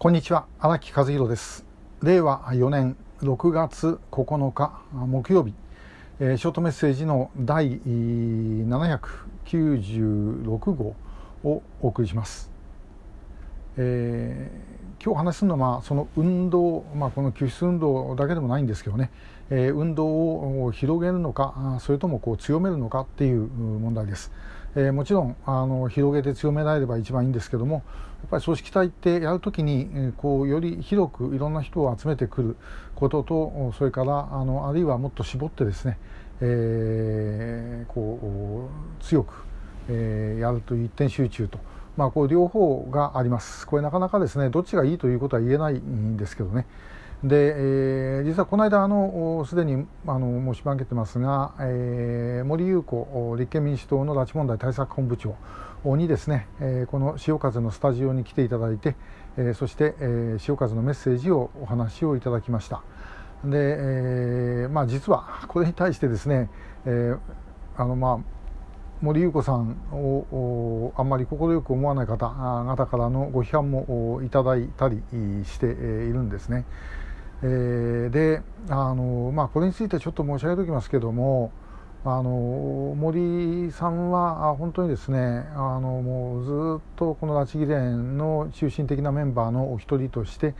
[0.00, 0.46] こんにちは。
[0.60, 1.64] 荒木和弘です。
[2.04, 5.54] 令和4年6月9日木曜日、
[6.20, 10.94] えー、ショートメッセージの第796号
[11.42, 12.48] をお送りします、
[13.80, 19.10] えー、今日話すのはその運動、まあ、この救出運動だけでもないんですけどね、
[19.50, 24.32] えー、運動を広げるのかそれともこう強めるのかっていう問題です、
[24.74, 27.80] えー、もちろんあの広げて強められれば一番いいんですけどもや
[28.26, 32.56] っぱり組織体ってやるときに、え、こうより広くいろんな人を集めてくる
[32.96, 35.98] こととそれからあのあるいはもっと絞ってですね、
[36.40, 38.68] えー、こ
[39.00, 39.44] う強く、
[39.88, 41.60] えー、やるという一点集中と。
[41.98, 43.66] まあ、こう両方があります。
[43.66, 46.64] これなかなかですねどっちがいいということは言えないんですけどね。
[47.24, 55.34] で、えー、実はこの間あのすでにあの申し上げてますが、えー、森裕子立憲民主党の拉致問題対策本部長
[55.96, 58.94] にですね、えー、この潮風のスタジオに来ていただいて、
[59.36, 62.82] えー、そして、えー、潮風のメッセージをお話をいただきました
[63.44, 66.48] で、えーまあ、実はこれに対してですね、
[66.86, 67.18] えー
[67.76, 68.37] あのまあ、
[69.00, 75.02] 森裕子さんをあんまり快く思わない方々からのご批判もいただいたり
[75.44, 76.64] しているんですね。
[77.42, 81.52] えー、であの、まあ、これについてちょっと申し上げておきますけども
[82.04, 90.54] あの森さんは本当にですねあのもうずっとこの拉致議連の中心的なメンバーのお一人として、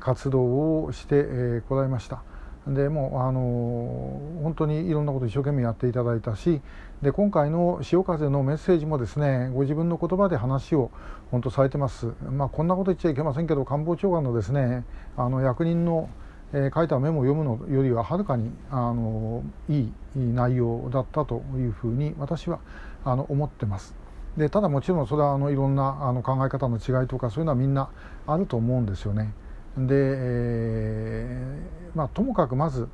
[0.00, 2.22] 活動をしてこ、られました。
[2.66, 6.62] でもうあの本当にいろんなことを一生懸命やっていただいたし
[7.02, 10.90] で今回の潮風のメッセージもですねご自分の言葉で話を
[11.30, 14.84] 本当されてます、まあ、こんなこと言っちゃいけませんけど官房長官のですね
[15.16, 16.08] あの役人の、
[16.54, 22.60] えー、書いたメモを読むのよりははるかにあのいい内容だったというふうに私は
[23.04, 23.94] あの思ってます。
[24.38, 27.90] でただもちろんそれはあのいろんなあの考え方の違いとかそういうのはみんな
[28.26, 29.32] あると思うんですよね。
[29.76, 32.88] で、えー、まあ、ともかくまず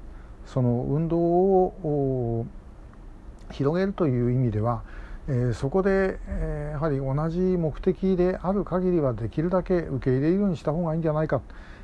[0.46, 2.46] その運動を
[3.52, 4.82] 広げるという意味では、
[5.28, 11.42] えー、そこで、えー、やはり同じ目的である限りはできるだけ受け入れるようにした方がいいんじゃないか、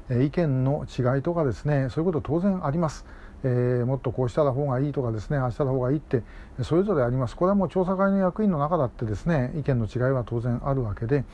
[0.09, 3.05] えー、意見の違いとかですねそういうこと当然あります。
[3.45, 6.23] えー、もっとこうしたら方がいいとかですねああしたら方がいいって
[6.62, 11.25] それぞれありますこれはもう調査会の役員の中だってですね意見の違いは当然あるわけで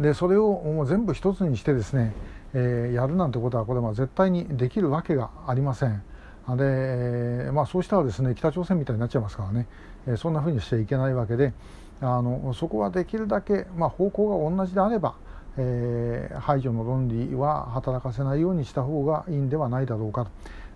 [0.00, 2.14] でそれをもう全部一つにしてですね
[2.54, 6.02] えー、やるなんてことはこれは絶対にできるわけがありません。
[6.56, 9.66] で、まあ、そうしたらですね北朝鮮みたいになっちゃいますからね、
[10.06, 11.52] えー、そんなふうにしちゃいけないわけで
[12.00, 15.16] あのそこはできるだけ、まあ、方向が同じであれば、
[15.58, 20.30] えー、排除の論理は働かせないようにした方がいいんではないだろうかと。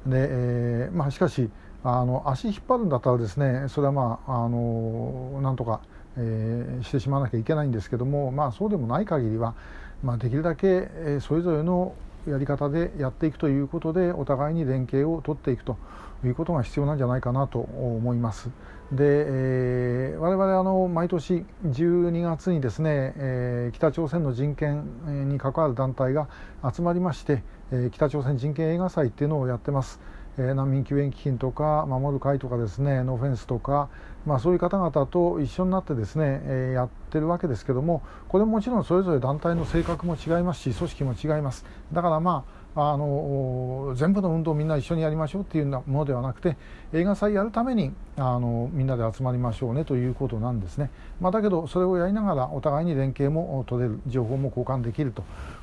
[0.07, 1.49] でえーまあ、しかし
[1.85, 5.81] あの足引っ張るんだったらですねそれはまああのなんとか、
[6.17, 9.55] えー、してしまわなきゃいけないんですけども、まあ、そうでもない限りは
[10.03, 10.89] まあ、できるだけ
[11.21, 11.95] それぞれの
[12.27, 15.77] やり方でやっていくということでお互いに連携を取っていくと
[16.25, 18.51] いうことが必要なんじゃないかなと思います。
[18.93, 26.29] で、えー、我々あの毎年12月にですね、えー、北朝鮮の人権に関わる団体が
[26.63, 27.43] 集まりまして、
[27.73, 30.01] えー、北朝鮮人権映画祭っていうのをやってます。
[30.39, 33.91] え難民救援基金とか守る会とかですねノフェンスとか、
[34.27, 46.57] まあ、そういう方々と一緒になってですね、えやってるわけですけどもこれももちろんそれぞれ団体の性格も違いますし組織も違いますだからまああの全部の運動をみんな一緒にやりましょうっていうものではなくて
[46.95, 50.91] 映画祭やるためにあのみんなで集まりましょうねということなんですね、
[51.21, 55.13] まあ、だけどそれをやりながらお互いに連携も取れる情報も交換できる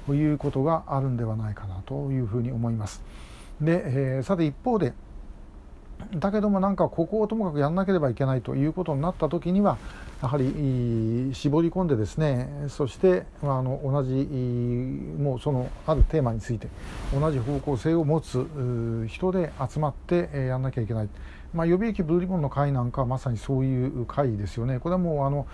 [0.05, 3.01] ということがあるんではないかなというふうに思います。
[3.59, 4.93] で、えー、さて一方で
[6.15, 9.77] だけどもなんかここをともかくやらなければいけないということになった時には
[10.21, 14.13] やはり絞り込んでですねそしてあの同じ
[15.17, 16.67] もうそのあるテーマについて
[17.13, 21.09] 同じ方向性を持つ人で集まってやらなきゃいけない。
[21.51, 24.79] まあ、予備役ブルーリボンの会なんかはまさにそういう会ですよね。
[24.79, 25.47] これはもうあの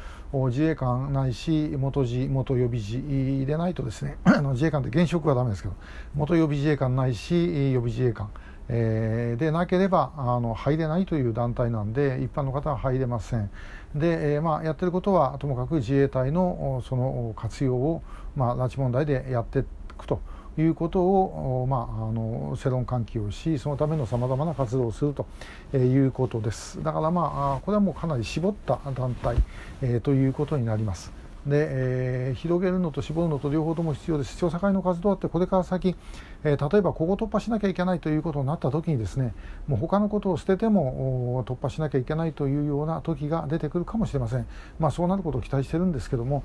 [0.49, 4.17] 自衛官ないし元自元予備自でないとですね
[4.51, 5.75] 自衛官って現職はダメですけど
[6.13, 8.29] 元予備自衛官ないし予備自衛官、
[8.69, 13.49] えー、でなければあの入れないという団体なんで一般の方は入れません。
[13.93, 18.01] で、えー、まあ、やってることはともかく自衛隊のその活用を、
[18.35, 19.63] まあ、拉致問題でやってい
[19.97, 20.19] くと。
[20.57, 25.27] いうことを、まあ、あの世論喚起をしそのためのさまざまな活動をすると
[25.75, 29.35] いうことですだからまあこれはもうかなり絞った団体、
[29.81, 31.24] えー、ということになります。
[31.45, 35.95] で、えー、広げるのと絞るのと両方とも必要です調査会の活動ってこれから先、
[36.43, 39.33] えー、例えばここ突破しなきゃいけないということになった時にですね
[39.67, 44.47] もう他のことを捨てても突破しなきゃいけないというような時が出てくるかもしれません、
[44.79, 46.43] まあ、そうなることを期待してるんですけども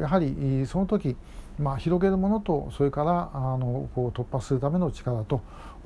[0.00, 1.16] やはりその時
[1.58, 5.40] まあ、広げるものとそれからあのこう突破するための力と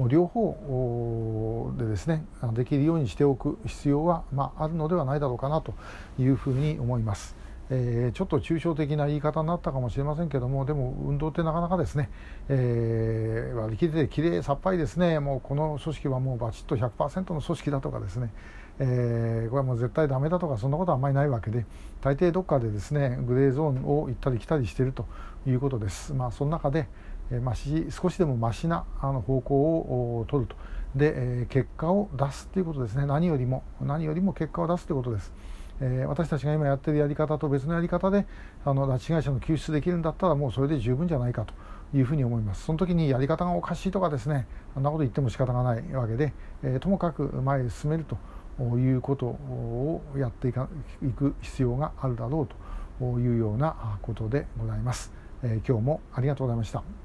[0.08, 2.24] 両方でですね
[2.54, 5.74] できるようにしておく必要は、まあ、あるのではないだろうかなと
[6.18, 7.39] いうふうに思います。
[7.72, 12.10] えー、ちょっと抽象的な言い方になったかもしれませんけどもでも運動ってなかなかですね、
[12.48, 18.32] えー、割り切れてきれいさっぱりですねもうこの組織はもうバチッと100%の組織だとかですね、
[18.80, 21.64] えー、これはもう絶対ダメだとかそんなことはあんまりないわけで
[22.00, 25.06] 大抵どっかでですねグレーゾーンを行ったり来たりしていると
[25.46, 26.12] いうことです。
[26.12, 26.88] まあ、その中で、
[27.30, 30.56] えー、まし少しでもましなあの方向を取ると
[30.96, 35.32] で、えー、結果を出すということですね何よりも何よりも結果を出すということです。
[35.80, 38.26] えー、私たちが今やってるやり方と別のやり方で
[38.64, 41.54] あの拉致被害者の救出できるんだったらもうそれで十分じゃないかと
[41.96, 42.64] いうふうに思います。
[42.64, 44.46] その時にやり方がおかしいとかですね
[44.76, 46.32] あんなこと言っても仕方がないわけで、
[46.62, 48.16] えー、ともかく前へ進めると
[48.76, 50.68] いうことをやっていか
[51.02, 55.12] いく必要があるだろうというようなことでございます、
[55.42, 57.00] えー、今日もありがとうございました。